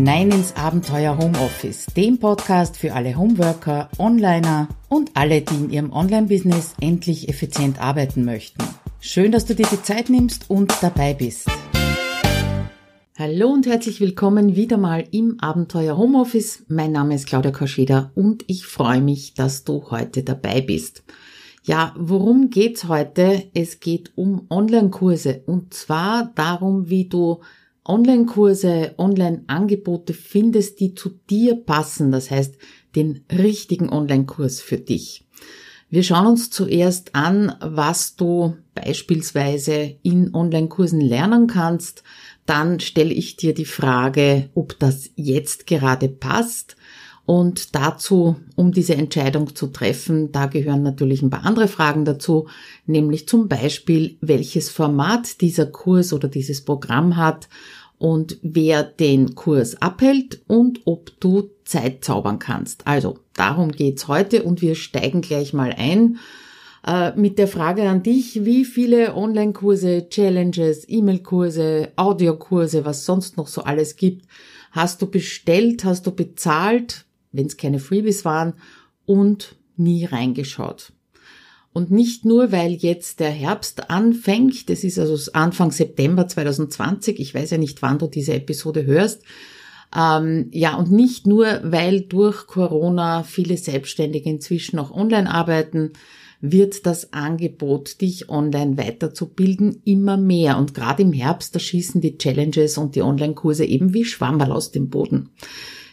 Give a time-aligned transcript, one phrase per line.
[0.00, 5.92] hinein ins Abenteuer Homeoffice, dem Podcast für alle Homeworker, Onliner und alle, die in ihrem
[5.92, 8.64] Online-Business endlich effizient arbeiten möchten.
[9.00, 11.50] Schön, dass du dir die Zeit nimmst und dabei bist.
[13.18, 16.64] Hallo und herzlich willkommen wieder mal im Abenteuer Homeoffice.
[16.68, 21.04] Mein Name ist Claudia Koscheda und ich freue mich, dass du heute dabei bist.
[21.62, 23.50] Ja, worum geht's heute?
[23.52, 27.40] Es geht um Online-Kurse und zwar darum, wie du
[27.90, 32.12] Online-Kurse, Online-Angebote findest, die zu dir passen.
[32.12, 32.56] Das heißt,
[32.94, 35.26] den richtigen Online-Kurs für dich.
[35.88, 42.04] Wir schauen uns zuerst an, was du beispielsweise in Online-Kursen lernen kannst.
[42.46, 46.76] Dann stelle ich dir die Frage, ob das jetzt gerade passt.
[47.26, 52.48] Und dazu, um diese Entscheidung zu treffen, da gehören natürlich ein paar andere Fragen dazu,
[52.86, 57.48] nämlich zum Beispiel, welches Format dieser Kurs oder dieses Programm hat
[58.00, 62.86] und wer den Kurs abhält und ob du Zeit zaubern kannst.
[62.86, 66.16] Also darum geht's heute und wir steigen gleich mal ein
[66.86, 73.48] äh, mit der Frage an dich, wie viele Online-Kurse, Challenges, E-Mail-Kurse, Audiokurse, was sonst noch
[73.48, 74.26] so alles gibt,
[74.70, 78.54] hast du bestellt, hast du bezahlt, wenn es keine Freebies waren
[79.04, 80.94] und nie reingeschaut.
[81.72, 87.34] Und nicht nur, weil jetzt der Herbst anfängt, das ist also Anfang September 2020, ich
[87.34, 89.22] weiß ja nicht, wann du diese Episode hörst,
[89.96, 95.92] ähm, ja, und nicht nur, weil durch Corona viele Selbstständige inzwischen auch online arbeiten,
[96.40, 100.58] wird das Angebot, dich online weiterzubilden, immer mehr.
[100.58, 104.70] Und gerade im Herbst, da schießen die Challenges und die Online-Kurse eben wie Schwammerl aus
[104.70, 105.30] dem Boden.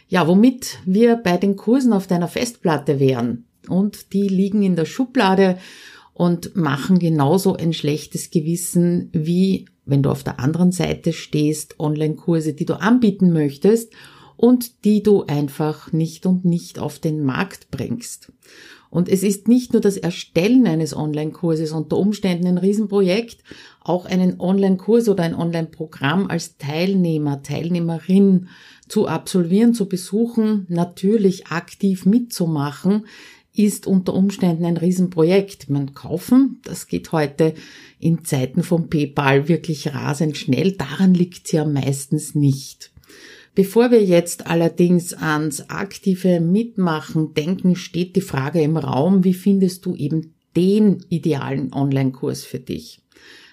[0.08, 4.86] Ja, womit wir bei den Kursen auf deiner Festplatte wären und die liegen in der
[4.86, 5.58] Schublade
[6.14, 12.52] und machen genauso ein schlechtes Gewissen wie wenn du auf der anderen Seite stehst, Online-Kurse,
[12.52, 13.92] die du anbieten möchtest
[14.36, 18.30] und die du einfach nicht und nicht auf den Markt bringst.
[18.90, 23.42] Und es ist nicht nur das Erstellen eines Online-Kurses unter Umständen ein Riesenprojekt,
[23.80, 28.48] auch einen Online-Kurs oder ein Online-Programm als Teilnehmer, Teilnehmerin
[28.88, 33.06] zu absolvieren, zu besuchen, natürlich aktiv mitzumachen,
[33.54, 35.68] ist unter Umständen ein Riesenprojekt.
[35.68, 37.54] Man kaufen, das geht heute
[37.98, 40.72] in Zeiten von PayPal wirklich rasend schnell.
[40.72, 42.92] Daran liegt es ja meistens nicht.
[43.54, 49.84] Bevor wir jetzt allerdings ans aktive Mitmachen denken, steht die Frage im Raum, wie findest
[49.84, 53.00] du eben den idealen Online-Kurs für dich?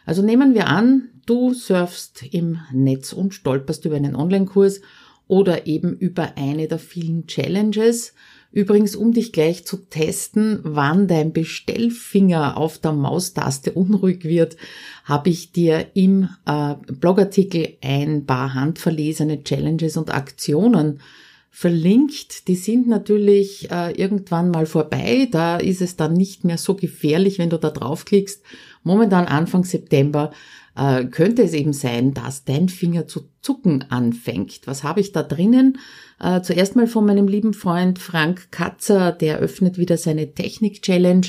[0.05, 4.81] Also nehmen wir an, du surfst im Netz und stolperst über einen Online-Kurs
[5.27, 8.13] oder eben über eine der vielen Challenges
[8.55, 14.55] Übrigens, um dich gleich zu testen, wann dein Bestellfinger auf der Maustaste unruhig wird,
[15.03, 21.01] habe ich dir im äh, Blogartikel ein paar handverlesene Challenges und Aktionen
[21.49, 22.47] verlinkt.
[22.47, 25.27] Die sind natürlich äh, irgendwann mal vorbei.
[25.29, 28.41] Da ist es dann nicht mehr so gefährlich, wenn du da draufklickst.
[28.83, 30.31] Momentan Anfang September
[30.75, 34.61] äh, könnte es eben sein, dass dein Finger zu zucken anfängt.
[34.65, 35.77] Was habe ich da drinnen?
[36.19, 41.27] Äh, zuerst mal von meinem lieben Freund Frank Katzer, der öffnet wieder seine Technik-Challenge.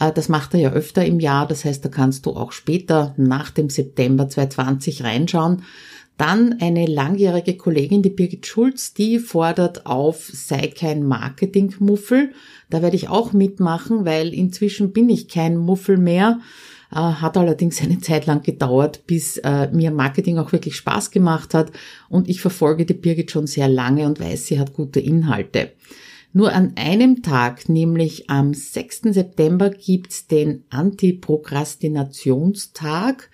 [0.00, 3.14] Äh, das macht er ja öfter im Jahr, das heißt, da kannst du auch später
[3.16, 5.62] nach dem September 2020 reinschauen.
[6.16, 12.30] Dann eine langjährige Kollegin, die Birgit Schulz, die fordert auf, sei kein Marketingmuffel.
[12.70, 16.38] Da werde ich auch mitmachen, weil inzwischen bin ich kein Muffel mehr.
[16.94, 21.52] Äh, hat allerdings eine Zeit lang gedauert, bis äh, mir Marketing auch wirklich Spaß gemacht
[21.52, 21.72] hat.
[22.08, 25.72] Und ich verfolge die Birgit schon sehr lange und weiß, sie hat gute Inhalte.
[26.32, 29.08] Nur an einem Tag, nämlich am 6.
[29.10, 33.28] September, gibt's den Antiprokrastinationstag.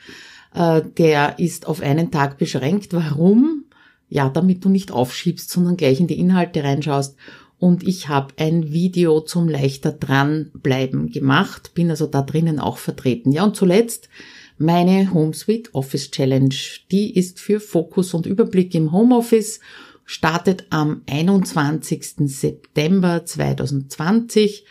[0.54, 2.94] Äh, der ist auf einen Tag beschränkt.
[2.94, 3.66] Warum?
[4.08, 7.14] Ja, damit du nicht aufschiebst, sondern gleich in die Inhalte reinschaust
[7.60, 13.32] und ich habe ein Video zum leichter dranbleiben gemacht, bin also da drinnen auch vertreten.
[13.32, 14.08] Ja, und zuletzt
[14.56, 16.54] meine HomeSuite Office Challenge.
[16.90, 19.60] Die ist für Fokus und Überblick im Homeoffice,
[20.06, 22.30] startet am 21.
[22.30, 24.64] September 2020.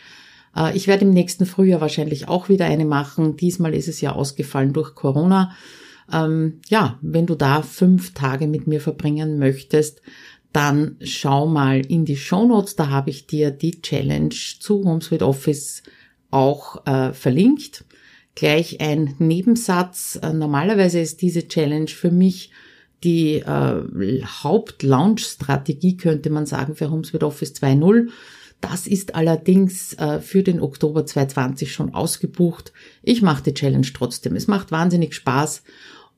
[0.56, 3.36] Äh, ich werde im nächsten Frühjahr wahrscheinlich auch wieder eine machen.
[3.36, 5.56] Diesmal ist es ja ausgefallen durch Corona.
[6.12, 10.02] Ähm, ja, wenn du da fünf Tage mit mir verbringen möchtest,
[10.52, 15.26] dann schau mal in die Show Notes, da habe ich dir die Challenge zu HomeSuite
[15.26, 15.82] Office
[16.30, 17.84] auch äh, verlinkt.
[18.34, 20.18] Gleich ein Nebensatz.
[20.22, 22.50] Äh, normalerweise ist diese Challenge für mich
[23.04, 28.08] die äh, Haupt-Launch-Strategie, könnte man sagen, für HomeSuite Office 2.0.
[28.60, 32.72] Das ist allerdings äh, für den Oktober 2020 schon ausgebucht.
[33.02, 34.36] Ich mache die Challenge trotzdem.
[34.36, 35.62] Es macht wahnsinnig Spaß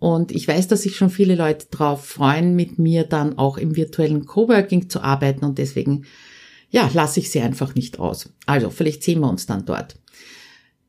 [0.03, 3.77] Und ich weiß, dass sich schon viele Leute darauf freuen, mit mir dann auch im
[3.77, 6.07] virtuellen Coworking zu arbeiten und deswegen,
[6.71, 8.29] ja, lasse ich sie einfach nicht aus.
[8.45, 9.95] Also, vielleicht sehen wir uns dann dort.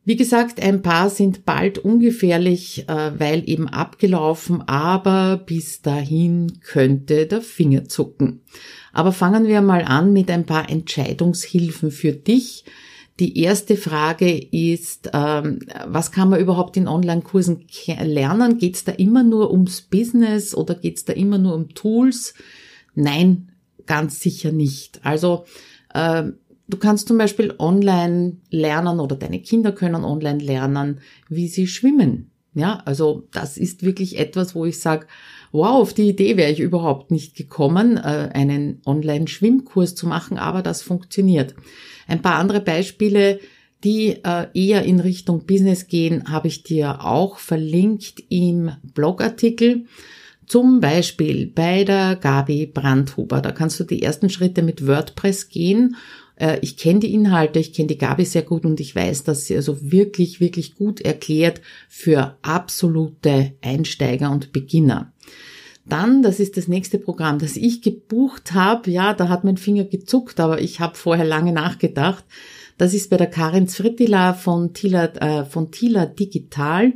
[0.03, 7.27] Wie gesagt, ein paar sind bald ungefährlich, äh, weil eben abgelaufen, aber bis dahin könnte
[7.27, 8.41] der Finger zucken.
[8.93, 12.65] Aber fangen wir mal an mit ein paar Entscheidungshilfen für dich.
[13.19, 17.65] Die erste Frage ist, ähm, was kann man überhaupt in Online-Kursen
[18.01, 18.57] lernen?
[18.57, 22.33] Geht es da immer nur ums Business oder geht es da immer nur um Tools?
[22.95, 23.51] Nein,
[23.85, 24.99] ganz sicher nicht.
[25.03, 25.45] Also
[25.93, 26.37] ähm,
[26.67, 32.31] Du kannst zum Beispiel online lernen oder deine Kinder können online lernen, wie sie schwimmen.
[32.55, 35.07] Ja, also das ist wirklich etwas, wo ich sage,
[35.53, 40.61] wow, auf die Idee wäre ich überhaupt nicht gekommen, äh, einen Online-Schwimmkurs zu machen, aber
[40.61, 41.55] das funktioniert.
[42.07, 43.39] Ein paar andere Beispiele,
[43.83, 49.85] die äh, eher in Richtung Business gehen, habe ich dir auch verlinkt im Blogartikel.
[50.47, 53.39] Zum Beispiel bei der Gabi Brandhuber.
[53.39, 55.95] Da kannst du die ersten Schritte mit WordPress gehen
[56.61, 59.55] ich kenne die Inhalte, ich kenne die Gabi sehr gut und ich weiß, dass sie
[59.55, 65.13] also wirklich, wirklich gut erklärt für absolute Einsteiger und Beginner.
[65.85, 68.89] Dann, das ist das nächste Programm, das ich gebucht habe.
[68.89, 72.23] Ja, da hat mein Finger gezuckt, aber ich habe vorher lange nachgedacht.
[72.77, 76.93] Das ist bei der Karin Zfrittila von Tila, äh, von Tila Digital.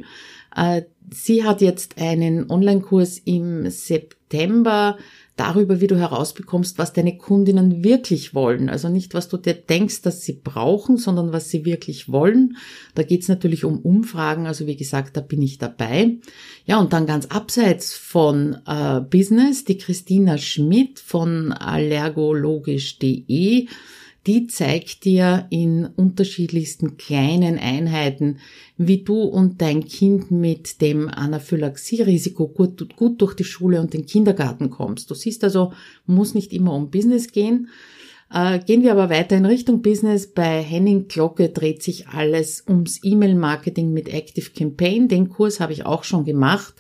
[0.56, 0.84] Äh,
[1.14, 4.98] sie hat jetzt einen Online-Kurs im September
[5.38, 8.70] darüber, wie du herausbekommst, was deine Kundinnen wirklich wollen.
[8.70, 12.58] Also nicht, was du dir denkst, dass sie brauchen, sondern was sie wirklich wollen.
[12.96, 14.48] Da geht's natürlich um Umfragen.
[14.48, 16.18] Also wie gesagt, da bin ich dabei.
[16.66, 23.68] Ja, und dann ganz abseits von äh, Business, die Christina Schmidt von allergologisch.de
[24.28, 28.40] die zeigt dir in unterschiedlichsten kleinen Einheiten,
[28.78, 34.06] wie du und dein Kind mit dem Anaphylaxie-Risiko gut, gut durch die Schule und den
[34.06, 35.10] Kindergarten kommst.
[35.10, 35.72] Du siehst also,
[36.06, 37.70] muss nicht immer um Business gehen.
[38.30, 40.28] Äh, gehen wir aber weiter in Richtung Business.
[40.28, 45.08] Bei Henning Glocke dreht sich alles ums E-Mail-Marketing mit Active Campaign.
[45.08, 46.76] Den Kurs habe ich auch schon gemacht.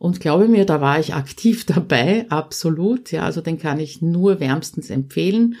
[0.00, 3.12] Und glaube mir, da war ich aktiv dabei, absolut.
[3.12, 5.54] Ja, also den kann ich nur wärmstens empfehlen.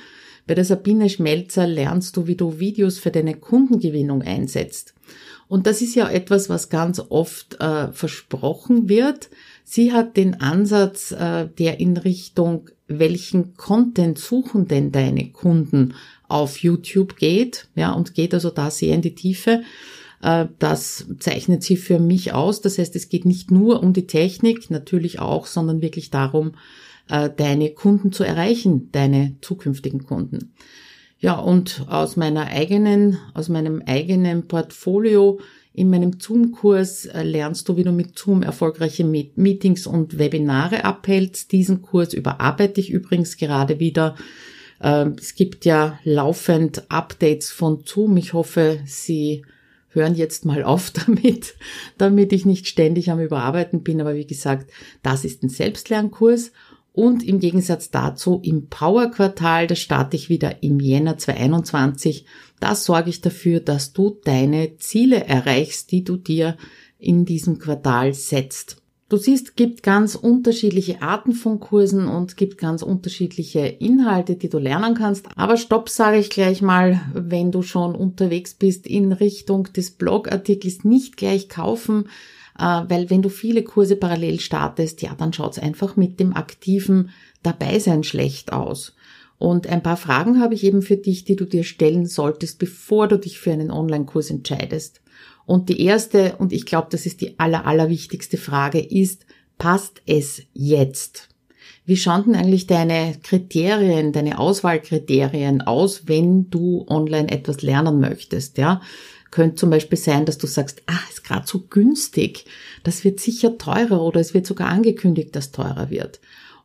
[0.50, 4.94] Bei der Sabine Schmelzer lernst du, wie du Videos für deine Kundengewinnung einsetzt.
[5.46, 9.30] Und das ist ja etwas, was ganz oft äh, versprochen wird.
[9.62, 15.94] Sie hat den Ansatz, äh, der in Richtung, welchen Content suchen denn deine Kunden
[16.26, 19.62] auf YouTube geht, ja, und geht also da sehr in die Tiefe.
[20.20, 22.60] Äh, das zeichnet sie für mich aus.
[22.60, 26.54] Das heißt, es geht nicht nur um die Technik, natürlich auch, sondern wirklich darum,
[27.10, 30.54] äh, deine Kunden zu erreichen, deine zukünftigen Kunden.
[31.18, 35.38] Ja, und aus meiner eigenen, aus meinem eigenen Portfolio
[35.72, 41.52] in meinem Zoom-Kurs äh, lernst du, wie du mit Zoom erfolgreiche Meetings und Webinare abhältst.
[41.52, 44.16] Diesen Kurs überarbeite ich übrigens gerade wieder.
[44.82, 48.16] Ähm, es gibt ja laufend Updates von Zoom.
[48.16, 49.44] Ich hoffe, Sie
[49.90, 51.54] hören jetzt mal auf damit,
[51.98, 54.00] damit ich nicht ständig am Überarbeiten bin.
[54.00, 54.70] Aber wie gesagt,
[55.02, 56.52] das ist ein Selbstlernkurs
[56.92, 62.26] und im Gegensatz dazu im Power-Quartal, das starte ich wieder im Jänner 2021,
[62.58, 66.56] da sorge ich dafür, dass du deine Ziele erreichst, die du dir
[66.98, 68.80] in diesem Quartal setzt.
[69.10, 74.58] Du siehst, gibt ganz unterschiedliche Arten von Kursen und gibt ganz unterschiedliche Inhalte, die du
[74.58, 75.26] lernen kannst.
[75.34, 80.84] Aber stopp, sage ich gleich mal, wenn du schon unterwegs bist in Richtung des Blogartikels,
[80.84, 82.04] nicht gleich kaufen,
[82.60, 87.10] weil wenn du viele Kurse parallel startest, ja, dann schaut's einfach mit dem aktiven
[87.42, 88.94] Dabeisein schlecht aus.
[89.38, 93.08] Und ein paar Fragen habe ich eben für dich, die du dir stellen solltest, bevor
[93.08, 95.00] du dich für einen Online-Kurs entscheidest.
[95.46, 99.24] Und die erste, und ich glaube, das ist die aller, allerwichtigste Frage, ist,
[99.56, 101.28] passt es jetzt?
[101.86, 108.58] Wie schauen denn eigentlich deine Kriterien, deine Auswahlkriterien aus, wenn du online etwas lernen möchtest,
[108.58, 108.82] ja?
[109.30, 112.46] Könnte zum Beispiel sein, dass du sagst, ah, ist gerade so günstig,
[112.82, 116.20] das wird sicher teurer oder es wird sogar angekündigt, dass teurer wird.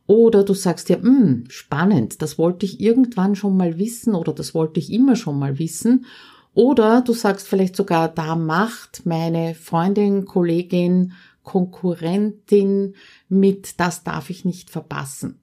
[0.06, 4.54] Oder du sagst ja, hm, spannend, das wollte ich irgendwann schon mal wissen oder das
[4.54, 6.06] wollte ich immer schon mal wissen.
[6.54, 12.94] Oder du sagst vielleicht sogar, da macht meine Freundin, Kollegin, Konkurrentin
[13.28, 15.40] mit, das darf ich nicht verpassen.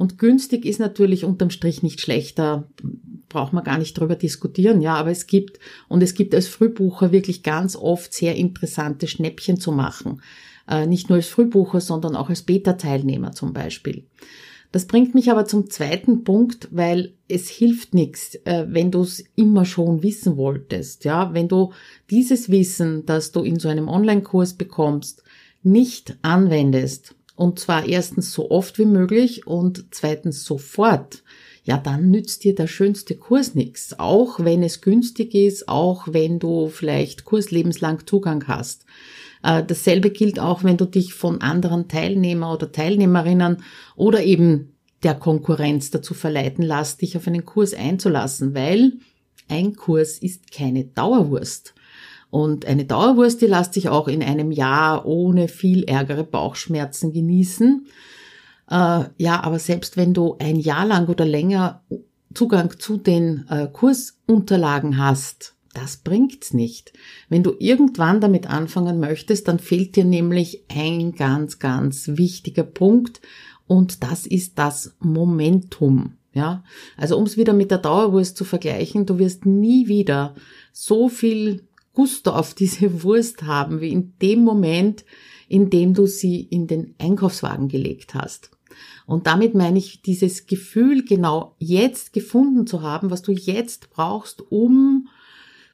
[0.00, 2.66] Und günstig ist natürlich unterm Strich nicht schlechter,
[3.28, 7.12] braucht man gar nicht drüber diskutieren, ja, aber es gibt, und es gibt als Frühbucher
[7.12, 10.22] wirklich ganz oft sehr interessante Schnäppchen zu machen.
[10.66, 14.06] Äh, nicht nur als Frühbucher, sondern auch als Beta-Teilnehmer zum Beispiel.
[14.72, 19.22] Das bringt mich aber zum zweiten Punkt, weil es hilft nichts, äh, wenn du es
[19.36, 21.04] immer schon wissen wolltest.
[21.04, 21.74] Ja, wenn du
[22.08, 25.24] dieses Wissen, das du in so einem Online-Kurs bekommst,
[25.62, 31.22] nicht anwendest, und zwar erstens so oft wie möglich und zweitens sofort,
[31.64, 33.98] ja, dann nützt dir der schönste Kurs nichts.
[33.98, 38.84] Auch wenn es günstig ist, auch wenn du vielleicht kurslebenslang Zugang hast.
[39.42, 43.62] Äh, dasselbe gilt auch, wenn du dich von anderen Teilnehmer oder Teilnehmerinnen
[43.96, 48.98] oder eben der Konkurrenz dazu verleiten lässt, dich auf einen Kurs einzulassen, weil
[49.48, 51.72] ein Kurs ist keine Dauerwurst.
[52.30, 57.86] Und eine Dauerwurst, die lässt sich auch in einem Jahr ohne viel ärgere Bauchschmerzen genießen.
[58.70, 61.82] Äh, ja, aber selbst wenn du ein Jahr lang oder länger
[62.32, 66.92] Zugang zu den äh, Kursunterlagen hast, das bringt's nicht.
[67.28, 73.20] Wenn du irgendwann damit anfangen möchtest, dann fehlt dir nämlich ein ganz, ganz wichtiger Punkt
[73.66, 76.14] und das ist das Momentum.
[76.32, 76.62] Ja,
[76.96, 80.36] also um es wieder mit der Dauerwurst zu vergleichen, du wirst nie wieder
[80.72, 85.04] so viel Gusto auf diese Wurst haben wie in dem Moment,
[85.48, 88.50] in dem du sie in den Einkaufswagen gelegt hast.
[89.06, 94.42] Und damit meine ich dieses Gefühl, genau jetzt gefunden zu haben, was du jetzt brauchst,
[94.50, 95.08] um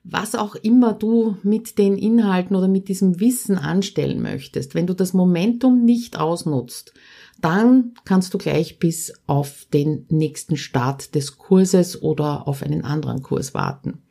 [0.08, 4.74] was auch immer du mit den Inhalten oder mit diesem Wissen anstellen möchtest.
[4.74, 6.94] Wenn du das Momentum nicht ausnutzt,
[7.40, 13.22] dann kannst du gleich bis auf den nächsten Start des Kurses oder auf einen anderen
[13.22, 14.02] Kurs warten.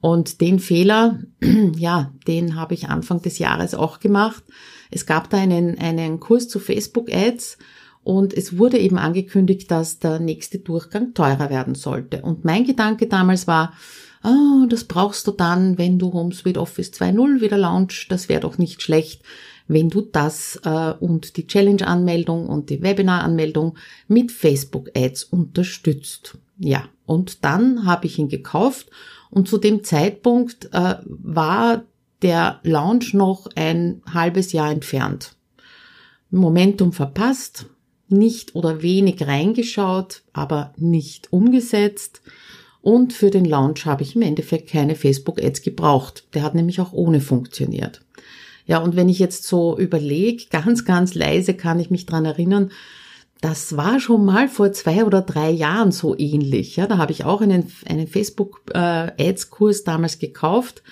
[0.00, 1.20] Und den Fehler,
[1.76, 4.42] ja, den habe ich Anfang des Jahres auch gemacht.
[4.90, 7.58] Es gab da einen, einen Kurs zu Facebook Ads
[8.02, 12.22] und es wurde eben angekündigt, dass der nächste Durchgang teurer werden sollte.
[12.22, 13.74] Und mein Gedanke damals war,
[14.24, 18.06] oh, das brauchst du dann, wenn du HomeSuite Office 2.0 wieder launch.
[18.08, 19.22] Das wäre doch nicht schlecht,
[19.68, 23.76] wenn du das äh, und die Challenge-Anmeldung und die Webinar-Anmeldung
[24.08, 26.38] mit Facebook-Ads unterstützt.
[26.58, 28.90] Ja, und dann habe ich ihn gekauft
[29.30, 31.84] und zu dem Zeitpunkt äh, war
[32.22, 35.36] der Launch noch ein halbes Jahr entfernt.
[36.30, 37.66] Momentum verpasst,
[38.08, 42.22] nicht oder wenig reingeschaut, aber nicht umgesetzt.
[42.82, 46.24] Und für den Launch habe ich im Endeffekt keine Facebook-Ads gebraucht.
[46.34, 48.00] Der hat nämlich auch ohne funktioniert.
[48.66, 52.70] Ja, und wenn ich jetzt so überlege, ganz, ganz leise kann ich mich dran erinnern,
[53.40, 56.76] das war schon mal vor zwei oder drei Jahren so ähnlich.
[56.76, 60.82] Ja, da habe ich auch einen, einen Facebook-Ads-Kurs damals gekauft.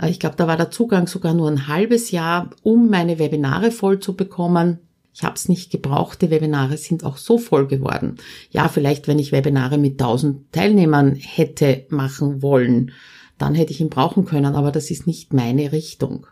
[0.00, 3.70] Äh, ich glaube, da war der Zugang sogar nur ein halbes Jahr, um meine Webinare
[3.70, 4.80] voll zu bekommen.
[5.14, 6.20] Ich habe es nicht gebraucht.
[6.20, 8.16] Die Webinare sind auch so voll geworden.
[8.50, 12.92] Ja, vielleicht, wenn ich Webinare mit 1000 Teilnehmern hätte machen wollen,
[13.38, 16.26] dann hätte ich ihn brauchen können, aber das ist nicht meine Richtung.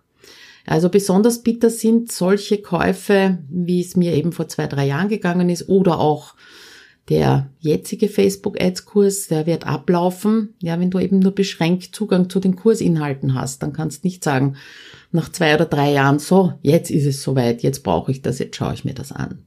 [0.66, 5.50] Also besonders bitter sind solche Käufe, wie es mir eben vor zwei, drei Jahren gegangen
[5.50, 6.35] ist, oder auch
[7.11, 12.56] der jetzige Facebook-Ads-Kurs, der wird ablaufen, ja, wenn du eben nur beschränkt Zugang zu den
[12.56, 13.62] Kursinhalten hast.
[13.62, 14.56] Dann kannst du nicht sagen,
[15.12, 18.56] nach zwei oder drei Jahren, so, jetzt ist es soweit, jetzt brauche ich das, jetzt
[18.56, 19.44] schaue ich mir das an.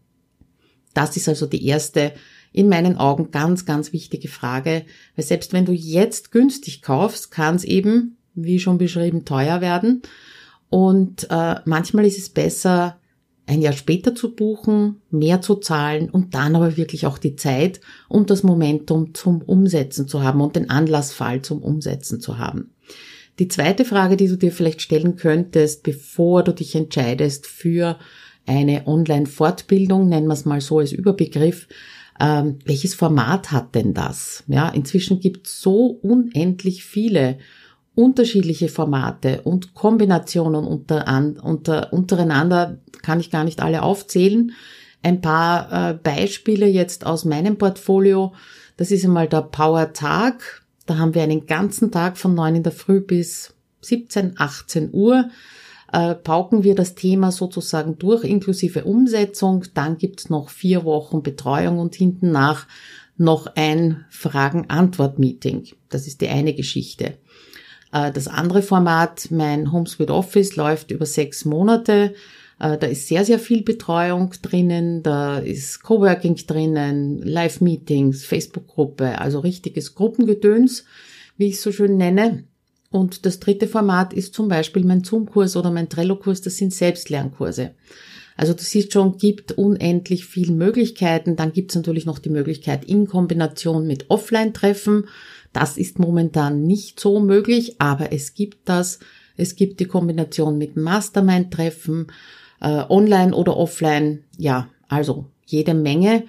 [0.94, 2.14] Das ist also die erste,
[2.52, 7.56] in meinen Augen ganz, ganz wichtige Frage, weil selbst wenn du jetzt günstig kaufst, kann
[7.56, 10.04] es eben, wie schon beschrieben, teuer werden.
[10.70, 12.98] Und äh, manchmal ist es besser,
[13.46, 17.80] ein Jahr später zu buchen, mehr zu zahlen und dann aber wirklich auch die Zeit
[18.10, 22.72] und das Momentum zum Umsetzen zu haben und den Anlassfall zum Umsetzen zu haben.
[23.40, 27.98] Die zweite Frage, die du dir vielleicht stellen könntest, bevor du dich entscheidest für
[28.46, 31.68] eine Online-Fortbildung, nennen wir es mal so als Überbegriff,
[32.20, 34.44] ähm, welches Format hat denn das?
[34.48, 37.38] Ja, inzwischen gibt es so unendlich viele
[37.98, 41.04] unterschiedliche Formate und Kombinationen unter,
[41.44, 44.52] unter, untereinander kann ich gar nicht alle aufzählen.
[45.02, 48.34] Ein paar äh, Beispiele jetzt aus meinem Portfolio.
[48.78, 50.64] Das ist einmal der Power Tag.
[50.86, 55.32] Da haben wir einen ganzen Tag von neun in der Früh bis 17, 18 Uhr.
[55.92, 59.64] Äh, pauken wir das Thema sozusagen durch, inklusive Umsetzung.
[59.74, 62.68] Dann gibt's noch vier Wochen Betreuung und hinten nach
[63.18, 65.70] noch ein Fragen-Antwort-Meeting.
[65.90, 67.16] Das ist die eine Geschichte.
[67.92, 72.14] Äh, das andere Format, mein HomeSuite Office, läuft über sechs Monate.
[72.60, 79.40] Äh, da ist sehr, sehr viel Betreuung drinnen, da ist Coworking drinnen, Live-Meetings, Facebook-Gruppe, also
[79.40, 80.86] richtiges Gruppengedöns,
[81.38, 82.44] wie ich es so schön nenne.
[82.90, 87.72] Und das dritte Format ist zum Beispiel mein Zoom-Kurs oder mein Trello-Kurs, das sind Selbstlernkurse.
[88.38, 91.36] Also du siehst schon, gibt unendlich viele Möglichkeiten.
[91.36, 95.08] Dann gibt es natürlich noch die Möglichkeit in Kombination mit Offline-Treffen.
[95.60, 99.00] Das ist momentan nicht so möglich, aber es gibt das.
[99.38, 102.12] Es gibt die Kombination mit Mastermind-Treffen,
[102.62, 104.24] äh, online oder offline.
[104.38, 106.26] Ja, also jede Menge.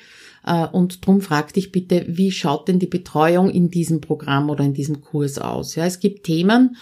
[0.47, 4.65] Äh, und drum frag dich bitte, wie schaut denn die Betreuung in diesem Programm oder
[4.65, 5.75] in diesem Kurs aus?
[5.75, 6.77] Ja, es gibt Themen,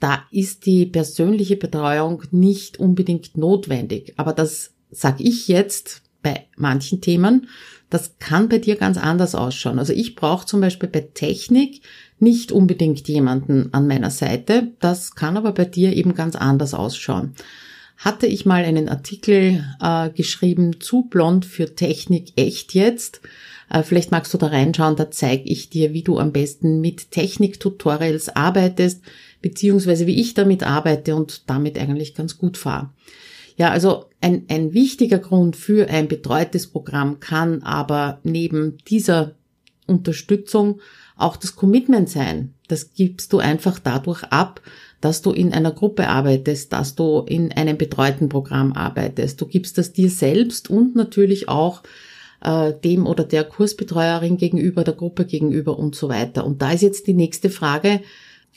[0.00, 4.14] da ist die persönliche Betreuung nicht unbedingt notwendig.
[4.16, 7.48] Aber das sage ich jetzt bei manchen Themen.
[7.90, 9.78] Das kann bei dir ganz anders ausschauen.
[9.78, 11.82] Also ich brauche zum Beispiel bei Technik
[12.18, 14.68] nicht unbedingt jemanden an meiner Seite.
[14.80, 17.34] Das kann aber bei dir eben ganz anders ausschauen.
[17.98, 23.20] Hatte ich mal einen Artikel äh, geschrieben zu Blond für Technik echt jetzt.
[23.68, 27.10] Äh, vielleicht magst du da reinschauen, da zeige ich dir, wie du am besten mit
[27.10, 29.02] Technik-Tutorials arbeitest,
[29.40, 32.90] beziehungsweise wie ich damit arbeite und damit eigentlich ganz gut fahre.
[33.56, 39.34] Ja, also ein, ein wichtiger Grund für ein betreutes Programm kann aber neben dieser
[39.86, 40.80] Unterstützung
[41.16, 42.54] auch das Commitment sein.
[42.68, 44.60] Das gibst du einfach dadurch ab,
[45.00, 49.40] dass du in einer Gruppe arbeitest, dass du in einem betreuten Programm arbeitest.
[49.40, 51.82] Du gibst das dir selbst und natürlich auch
[52.42, 56.46] äh, dem oder der Kursbetreuerin gegenüber, der Gruppe gegenüber und so weiter.
[56.46, 58.00] Und da ist jetzt die nächste Frage,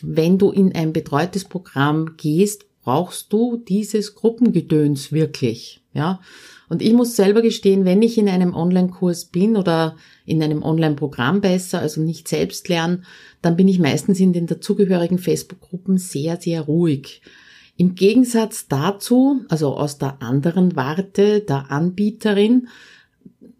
[0.01, 5.81] wenn du in ein betreutes Programm gehst, brauchst du dieses Gruppengedöns wirklich?
[5.93, 6.21] Ja.
[6.69, 11.41] Und ich muss selber gestehen, wenn ich in einem Online-Kurs bin oder in einem Online-Programm
[11.41, 13.05] besser, also nicht selbst lernen,
[13.41, 17.21] dann bin ich meistens in den dazugehörigen Facebook-Gruppen sehr, sehr ruhig.
[17.75, 22.67] Im Gegensatz dazu, also aus der anderen Warte der Anbieterin,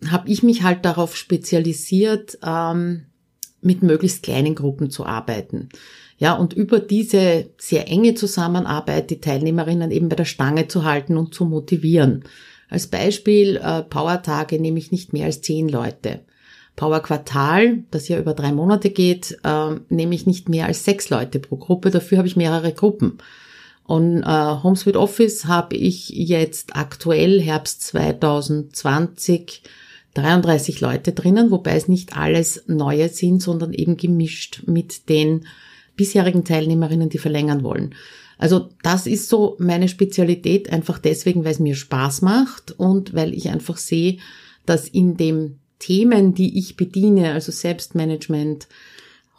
[0.08, 3.05] habe ich mich halt darauf spezialisiert, ähm,
[3.62, 5.70] mit möglichst kleinen Gruppen zu arbeiten.
[6.17, 11.17] Ja, und über diese sehr enge Zusammenarbeit die Teilnehmerinnen eben bei der Stange zu halten
[11.17, 12.24] und zu motivieren.
[12.69, 16.22] Als Beispiel äh, Power-Tage nehme ich nicht mehr als zehn Leute.
[16.75, 21.10] Power Quartal, das ja über drei Monate geht, äh, nehme ich nicht mehr als sechs
[21.10, 21.89] Leute pro Gruppe.
[21.89, 23.17] Dafür habe ich mehrere Gruppen.
[23.84, 29.62] Und äh, HomeSuite Office habe ich jetzt aktuell Herbst 2020
[30.15, 35.45] 33 Leute drinnen, wobei es nicht alles neue sind, sondern eben gemischt mit den
[35.96, 37.96] bisherigen Teilnehmerinnen, die verlängern wollen.
[38.38, 43.34] Also das ist so meine Spezialität, einfach deswegen, weil es mir Spaß macht und weil
[43.34, 44.18] ich einfach sehe,
[44.66, 48.68] dass in den Themen, die ich bediene, also Selbstmanagement,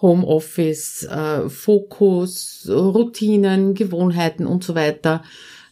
[0.01, 5.23] Homeoffice, äh, Fokus, Routinen, Gewohnheiten und so weiter,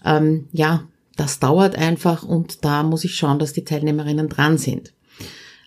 [0.05, 4.93] ähm, ja, das dauert einfach und da muss ich schauen, dass die Teilnehmerinnen dran sind.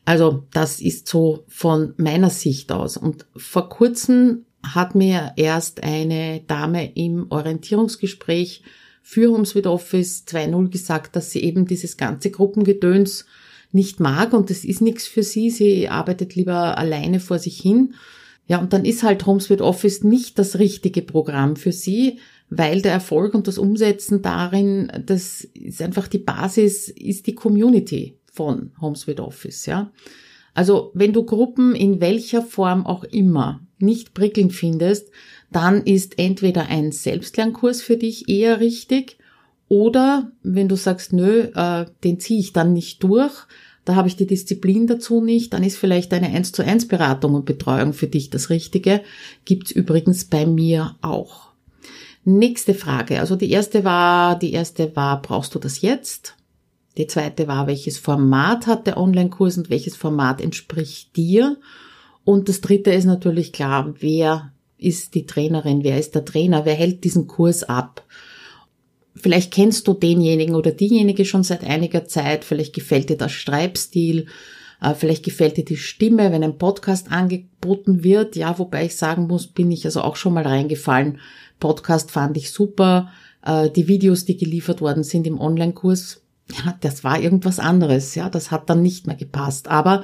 [0.03, 2.97] Also das ist so von meiner Sicht aus.
[2.97, 8.63] Und vor kurzem hat mir erst eine Dame im Orientierungsgespräch
[9.01, 13.25] für Homes with Office 2.0 gesagt, dass sie eben dieses ganze Gruppengedöns
[13.71, 15.49] nicht mag und das ist nichts für sie.
[15.49, 17.93] Sie arbeitet lieber alleine vor sich hin.
[18.47, 22.82] Ja, und dann ist halt Homes with Office nicht das richtige Programm für sie, weil
[22.82, 28.71] der Erfolg und das Umsetzen darin, das ist einfach die Basis, ist die Community von
[28.80, 29.91] Homes with Office, ja.
[30.57, 35.11] Also, wenn du Gruppen in welcher Form auch immer nicht prickelnd findest,
[35.51, 39.19] dann ist entweder ein Selbstlernkurs für dich eher richtig
[39.67, 43.33] oder wenn du sagst, nö, äh, den ziehe ich dann nicht durch,
[43.85, 47.35] da habe ich die Disziplin dazu nicht, dann ist vielleicht eine 1 zu 1 Beratung
[47.35, 49.01] und Betreuung für dich das Richtige.
[49.45, 51.49] Gibt's übrigens bei mir auch.
[52.25, 53.19] Nächste Frage.
[53.19, 56.37] Also die erste war, die erste war, brauchst du das jetzt?
[56.97, 61.57] Die zweite war, welches Format hat der Online-Kurs und welches Format entspricht dir?
[62.23, 66.73] Und das dritte ist natürlich klar, wer ist die Trainerin, wer ist der Trainer, wer
[66.73, 68.03] hält diesen Kurs ab.
[69.15, 74.27] Vielleicht kennst du denjenigen oder diejenige schon seit einiger Zeit, vielleicht gefällt dir der Schreibstil,
[74.81, 78.36] äh, vielleicht gefällt dir die Stimme, wenn ein Podcast angeboten wird.
[78.36, 81.19] Ja, wobei ich sagen muss, bin ich also auch schon mal reingefallen.
[81.60, 83.12] Podcast fand ich super.
[83.43, 88.15] Äh, die Videos, die geliefert worden sind im Online-Kurs, ja, das war irgendwas anderes.
[88.15, 89.67] Ja, das hat dann nicht mehr gepasst.
[89.67, 90.03] Aber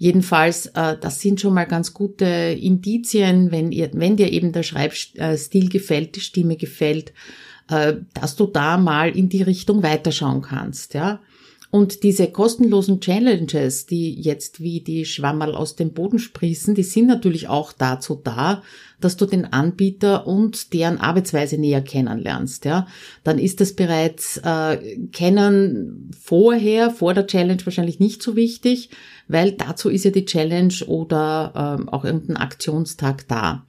[0.00, 4.62] Jedenfalls, äh, das sind schon mal ganz gute Indizien, wenn, ihr, wenn dir eben der
[4.62, 7.12] Schreibstil gefällt, die Stimme gefällt,
[7.68, 11.20] äh, dass du da mal in die Richtung weiterschauen kannst, ja.
[11.70, 17.06] Und diese kostenlosen Challenges, die jetzt wie die Schwammerl aus dem Boden sprießen, die sind
[17.06, 18.62] natürlich auch dazu da,
[19.00, 22.64] dass du den Anbieter und deren Arbeitsweise näher kennenlernst.
[22.64, 22.86] Ja,
[23.22, 24.78] dann ist das bereits äh,
[25.12, 28.88] kennen vorher, vor der Challenge wahrscheinlich nicht so wichtig,
[29.28, 33.66] weil dazu ist ja die Challenge oder ähm, auch irgendein Aktionstag da.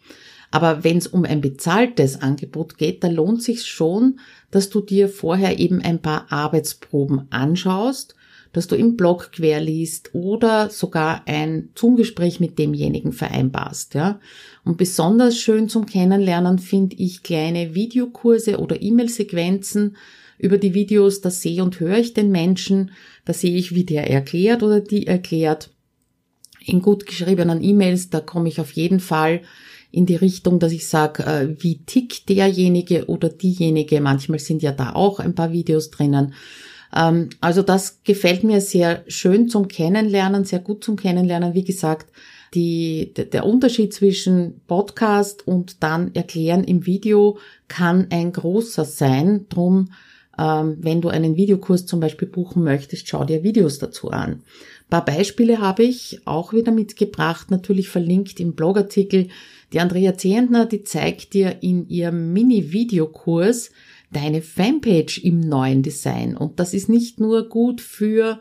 [0.51, 4.19] Aber wenn es um ein bezahltes Angebot geht, da lohnt sich schon,
[4.51, 8.15] dass du dir vorher eben ein paar Arbeitsproben anschaust,
[8.51, 14.19] dass du im Blog querliest oder sogar ein Zoom-Gespräch mit demjenigen vereinbarst, ja.
[14.63, 19.97] Und besonders schön zum Kennenlernen finde ich kleine Videokurse oder E-Mail-Sequenzen
[20.39, 22.91] über die Videos, da sehe und höre ich den Menschen,
[23.25, 25.69] da sehe ich, wie der erklärt oder die erklärt.
[26.65, 29.41] In gut geschriebenen E-Mails, da komme ich auf jeden Fall
[29.91, 34.01] in die Richtung, dass ich sage, äh, wie tickt derjenige oder diejenige.
[34.01, 36.33] Manchmal sind ja da auch ein paar Videos drinnen.
[36.95, 41.53] Ähm, also das gefällt mir sehr schön zum Kennenlernen, sehr gut zum Kennenlernen.
[41.53, 42.11] Wie gesagt,
[42.53, 49.45] die, der Unterschied zwischen Podcast und dann Erklären im Video kann ein großer sein.
[49.49, 49.89] Drum,
[50.39, 54.31] ähm, wenn du einen Videokurs zum Beispiel buchen möchtest, schau dir Videos dazu an.
[54.31, 59.27] Ein paar Beispiele habe ich auch wieder mitgebracht, natürlich verlinkt im Blogartikel.
[59.73, 63.71] Die Andrea Zehentner, die zeigt dir in ihrem Mini-Videokurs
[64.11, 66.35] deine Fanpage im neuen Design.
[66.35, 68.39] Und das ist nicht nur gut für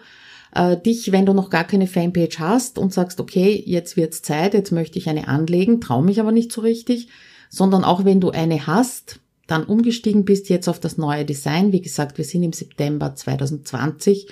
[0.55, 4.55] äh, dich, wenn du noch gar keine Fanpage hast und sagst, okay, jetzt wird's Zeit,
[4.55, 7.09] jetzt möchte ich eine anlegen, traue mich aber nicht so richtig,
[7.51, 11.73] sondern auch wenn du eine hast, dann umgestiegen bist jetzt auf das neue Design.
[11.73, 14.29] Wie gesagt, wir sind im September 2020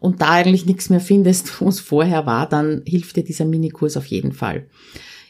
[0.00, 3.96] und da eigentlich nichts mehr findest, wo es vorher war, dann hilft dir dieser Minikurs
[3.96, 4.66] auf jeden Fall.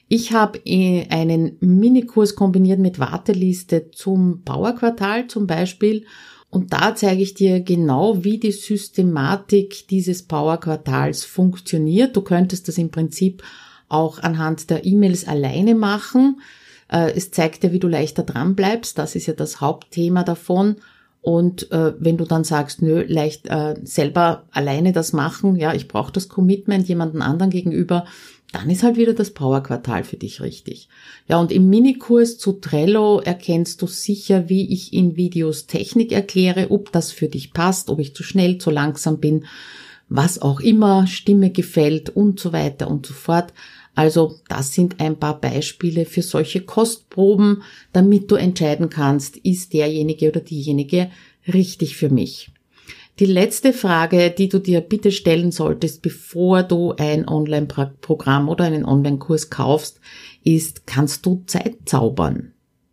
[0.08, 6.04] Ich habe äh, einen Minikurs kombiniert mit Warteliste zum Bauerquartal zum Beispiel
[6.52, 12.14] und da zeige ich dir genau, wie die Systematik dieses Power-Quartals funktioniert.
[12.14, 13.42] Du könntest das im Prinzip
[13.88, 16.42] auch anhand der E-Mails alleine machen.
[16.92, 18.98] Äh, es zeigt dir, wie du leichter dran bleibst.
[18.98, 20.76] Das ist ja das Hauptthema davon.
[21.22, 25.88] Und äh, wenn du dann sagst, nö, leicht äh, selber alleine das machen, ja, ich
[25.88, 28.04] brauche das Commitment jemanden anderen gegenüber,
[28.52, 30.88] dann ist halt wieder das Power-Quartal für dich richtig.
[31.28, 36.70] Ja, und im Minikurs zu Trello erkennst du sicher, wie ich in Videos Technik erkläre,
[36.70, 39.46] ob das für dich passt, ob ich zu schnell, zu langsam bin,
[40.08, 43.54] was auch immer, Stimme gefällt und so weiter und so fort.
[43.94, 50.28] Also das sind ein paar Beispiele für solche Kostproben, damit du entscheiden kannst, ist derjenige
[50.28, 51.10] oder diejenige
[51.46, 52.50] richtig für mich.
[53.18, 58.86] Die letzte Frage, die du dir bitte stellen solltest, bevor du ein Online-Programm oder einen
[58.86, 60.00] Online-Kurs kaufst,
[60.42, 62.52] ist, kannst du Zeit zaubern?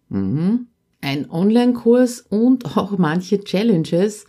[0.09, 0.67] Mhm.
[0.99, 4.25] Ein Online-Kurs und auch manche Challenges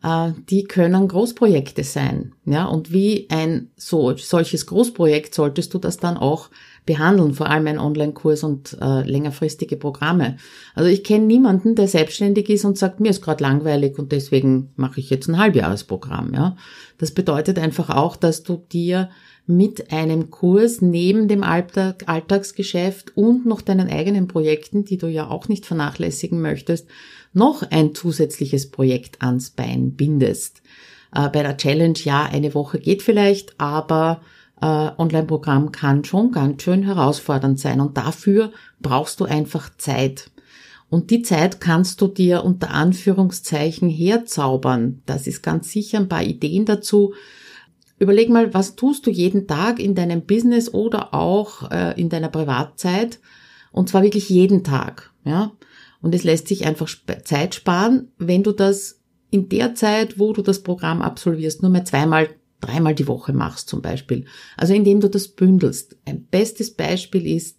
[0.00, 2.32] die können Großprojekte sein.
[2.44, 6.50] Ja, und wie ein so, solches Großprojekt solltest du das dann auch
[6.86, 10.38] behandeln, vor allem ein Online-Kurs und äh, längerfristige Programme.
[10.74, 14.70] Also ich kenne niemanden, der selbstständig ist und sagt, mir ist gerade langweilig und deswegen
[14.76, 16.32] mache ich jetzt ein Halbjahresprogramm.
[16.32, 16.56] Ja,
[16.96, 19.10] das bedeutet einfach auch, dass du dir
[19.46, 25.28] mit einem Kurs neben dem Alltag, Alltagsgeschäft und noch deinen eigenen Projekten, die du ja
[25.28, 26.86] auch nicht vernachlässigen möchtest,
[27.38, 30.62] noch ein zusätzliches Projekt ans Bein bindest.
[31.14, 34.20] Äh, bei der Challenge, ja, eine Woche geht vielleicht, aber
[34.60, 40.30] äh, Online-Programm kann schon ganz schön herausfordernd sein und dafür brauchst du einfach Zeit.
[40.90, 45.02] Und die Zeit kannst du dir unter Anführungszeichen herzaubern.
[45.06, 47.14] Das ist ganz sicher ein paar Ideen dazu.
[47.98, 52.28] Überleg mal, was tust du jeden Tag in deinem Business oder auch äh, in deiner
[52.28, 53.18] Privatzeit?
[53.70, 55.10] Und zwar wirklich jeden Tag.
[55.24, 55.52] Ja?
[56.00, 56.88] Und es lässt sich einfach
[57.24, 61.84] Zeit sparen, wenn du das in der Zeit, wo du das Programm absolvierst, nur mehr
[61.84, 62.28] zweimal,
[62.60, 64.24] dreimal die Woche machst zum Beispiel.
[64.56, 65.96] Also indem du das bündelst.
[66.04, 67.58] Ein bestes Beispiel ist,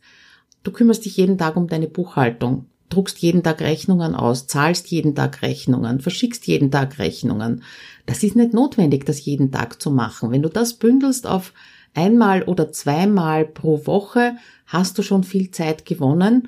[0.63, 5.13] du kümmerst dich jeden Tag um deine Buchhaltung, druckst jeden Tag Rechnungen aus, zahlst jeden
[5.15, 7.63] Tag Rechnungen, verschickst jeden Tag Rechnungen.
[8.05, 10.31] Das ist nicht notwendig, das jeden Tag zu machen.
[10.31, 11.53] Wenn du das bündelst auf
[11.93, 16.47] einmal oder zweimal pro Woche, hast du schon viel Zeit gewonnen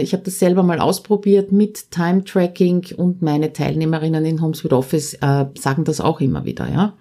[0.00, 4.72] ich habe das selber mal ausprobiert mit Time Tracking und meine Teilnehmerinnen in Homes with
[4.72, 6.96] Office äh, sagen das auch immer wieder, ja.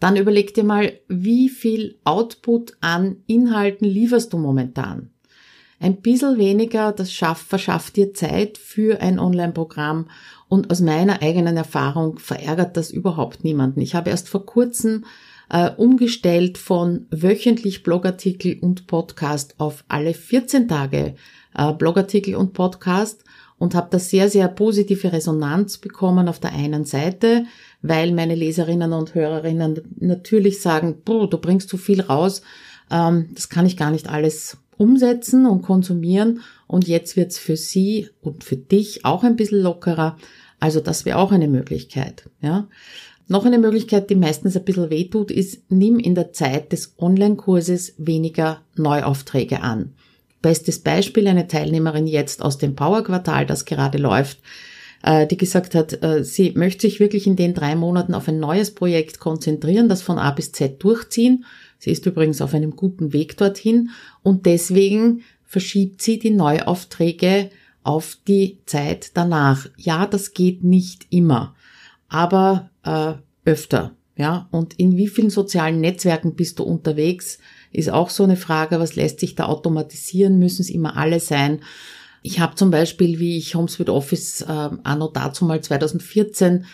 [0.00, 5.10] Dann überleg dir mal, wie viel Output an Inhalten lieferst du momentan?
[5.80, 10.08] Ein bisschen weniger, das schafft, verschafft dir Zeit für ein Online-Programm
[10.48, 13.80] und aus meiner eigenen Erfahrung verärgert das überhaupt niemanden.
[13.80, 15.04] Ich habe erst vor kurzem
[15.50, 21.14] äh, umgestellt von wöchentlich Blogartikel und Podcast auf alle 14 Tage
[21.54, 23.24] äh, Blogartikel und Podcast
[23.58, 27.44] und habe da sehr, sehr positive Resonanz bekommen auf der einen Seite,
[27.82, 32.42] weil meine Leserinnen und Hörerinnen natürlich sagen, du bringst zu viel raus,
[32.90, 38.10] ähm, das kann ich gar nicht alles umsetzen und konsumieren und jetzt wird's für sie
[38.20, 40.16] und für dich auch ein bisschen lockerer.
[40.58, 42.28] Also das wäre auch eine Möglichkeit.
[42.40, 42.68] Ja.
[43.26, 47.94] Noch eine Möglichkeit, die meistens ein bisschen wehtut, ist, nimm in der Zeit des Online-Kurses
[47.96, 49.94] weniger Neuaufträge an.
[50.42, 54.40] Bestes Beispiel, eine Teilnehmerin jetzt aus dem Power-Quartal, das gerade läuft,
[55.02, 58.40] äh, die gesagt hat, äh, sie möchte sich wirklich in den drei Monaten auf ein
[58.40, 61.46] neues Projekt konzentrieren, das von A bis Z durchziehen.
[61.78, 63.88] Sie ist übrigens auf einem guten Weg dorthin
[64.22, 67.48] und deswegen verschiebt sie die Neuaufträge
[67.82, 69.66] auf die Zeit danach.
[69.78, 71.54] Ja, das geht nicht immer,
[72.08, 73.92] aber äh, öfter.
[74.16, 77.38] Ja, und in wie vielen sozialen Netzwerken bist du unterwegs?
[77.74, 80.38] ist auch so eine Frage, was lässt sich da automatisieren?
[80.38, 81.60] Müssen es immer alle sein?
[82.22, 84.46] Ich habe zum Beispiel, wie ich HomeSuite Office äh,
[84.84, 86.64] anno dazu mal 2014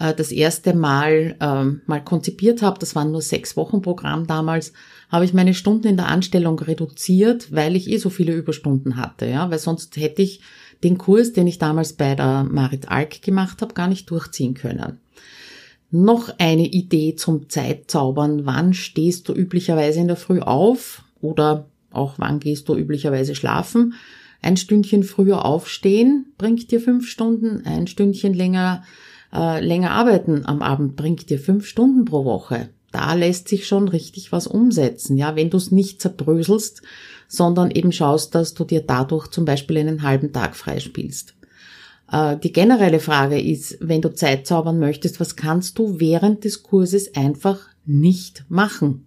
[0.00, 4.72] äh, das erste Mal ähm, mal konzipiert habe, das waren nur sechs Wochen Programm damals,
[5.10, 9.26] habe ich meine Stunden in der Anstellung reduziert, weil ich eh so viele Überstunden hatte,
[9.26, 10.40] ja, weil sonst hätte ich
[10.82, 14.98] den Kurs, den ich damals bei der Marit Alk gemacht habe, gar nicht durchziehen können.
[15.90, 18.44] Noch eine Idee zum Zeitzaubern.
[18.44, 23.94] Wann stehst du üblicherweise in der Früh auf oder auch wann gehst du üblicherweise schlafen?
[24.42, 28.82] Ein Stündchen früher aufstehen bringt dir fünf Stunden, ein Stündchen länger
[29.32, 32.70] äh, länger arbeiten am Abend bringt dir fünf Stunden pro Woche.
[32.90, 36.82] Da lässt sich schon richtig was umsetzen, ja, wenn du es nicht zerbröselst,
[37.28, 41.34] sondern eben schaust, dass du dir dadurch zum Beispiel einen halben Tag freispielst.
[42.10, 46.62] Äh, die generelle Frage ist, wenn du Zeit zaubern möchtest, was kannst du während des
[46.62, 49.06] Kurses einfach nicht machen?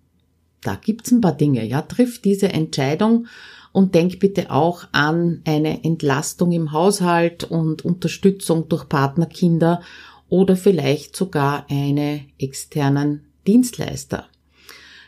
[0.62, 3.28] Da gibt's ein paar Dinge, ja, triff diese Entscheidung
[3.72, 9.82] und denk bitte auch an eine Entlastung im Haushalt und Unterstützung durch Partnerkinder
[10.30, 14.28] oder vielleicht sogar eine externen Dienstleister.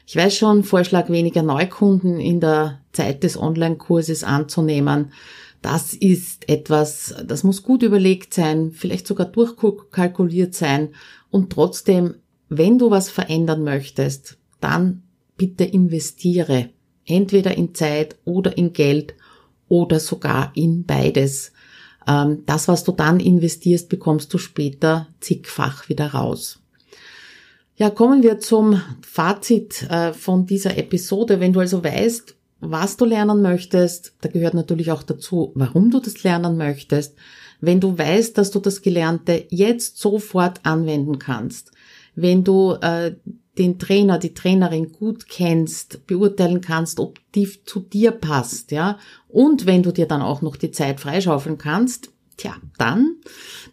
[0.05, 5.11] Ich weiß schon, Vorschlag weniger Neukunden in der Zeit des Online-Kurses anzunehmen.
[5.63, 10.89] Das ist etwas, das muss gut überlegt sein, vielleicht sogar durchkalkuliert sein
[11.31, 12.15] und trotzdem,
[12.49, 15.03] wenn du was verändern möchtest, dann
[15.37, 16.69] bitte investiere.
[17.05, 19.15] Entweder in Zeit oder in Geld
[19.69, 21.53] oder sogar in beides.
[22.05, 26.59] Ähm, das, was du dann investierst, bekommst du später zigfach wieder raus.
[27.77, 31.39] Ja, kommen wir zum Fazit äh, von dieser Episode.
[31.39, 35.99] Wenn du also weißt, was du lernen möchtest, da gehört natürlich auch dazu, warum du
[35.99, 37.15] das lernen möchtest.
[37.61, 41.71] Wenn du weißt, dass du das Gelernte jetzt sofort anwenden kannst,
[42.15, 43.15] wenn du äh,
[43.57, 48.97] den Trainer, die Trainerin gut kennst, beurteilen kannst, ob die zu dir passt, ja.
[49.27, 53.17] Und wenn du dir dann auch noch die Zeit freischaufeln kannst, tja, dann,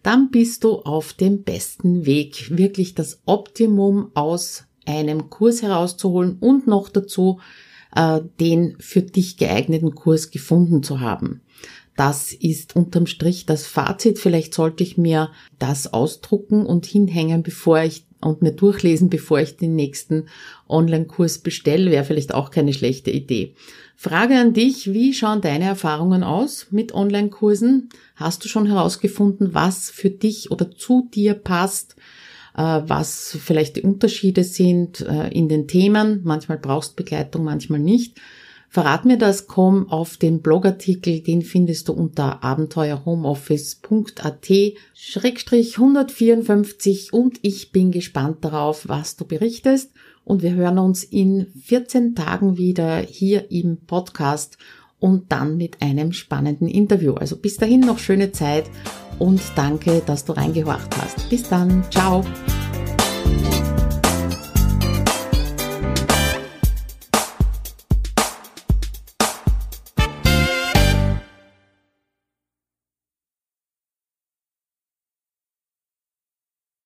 [0.03, 6.67] dann bist du auf dem besten Weg, wirklich das Optimum aus einem Kurs herauszuholen und
[6.67, 7.41] noch dazu
[7.95, 11.43] äh, den für dich geeigneten Kurs gefunden zu haben.
[11.97, 14.19] Das ist unterm Strich das Fazit.
[14.19, 19.57] Vielleicht sollte ich mir das ausdrucken und hinhängen, bevor ich und mir durchlesen, bevor ich
[19.57, 20.27] den nächsten
[20.69, 23.55] Online-Kurs bestelle, wäre vielleicht auch keine schlechte Idee.
[23.97, 27.91] Frage an dich, wie schauen deine Erfahrungen aus mit Online-Kursen?
[28.17, 31.97] Hast du schon herausgefunden, was für dich oder zu dir passt,
[32.59, 36.21] was vielleicht die Unterschiede sind äh, in den Themen?
[36.25, 38.21] Manchmal brauchst Begleitung, manchmal nicht.
[38.73, 44.49] Verrat mir das, komm auf den Blogartikel, den findest du unter abenteuerhomeoffice.at
[44.95, 49.91] Schrägstrich 154 und ich bin gespannt darauf, was du berichtest
[50.23, 54.57] und wir hören uns in 14 Tagen wieder hier im Podcast
[55.01, 57.15] und dann mit einem spannenden Interview.
[57.15, 58.71] Also bis dahin noch schöne Zeit
[59.21, 61.29] und danke, dass du reingehorcht hast.
[61.29, 62.25] Bis dann, ciao.